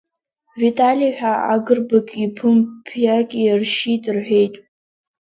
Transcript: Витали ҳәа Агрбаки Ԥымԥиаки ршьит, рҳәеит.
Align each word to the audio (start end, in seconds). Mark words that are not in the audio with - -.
Витали 0.59 1.09
ҳәа 1.17 1.33
Агрбаки 1.53 2.27
Ԥымԥиаки 2.35 3.55
ршьит, 3.59 4.03
рҳәеит. 4.15 4.55